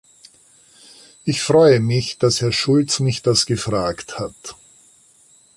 [1.25, 4.55] Ich freue mich, dass Herr Schulz mich das gefragt hat.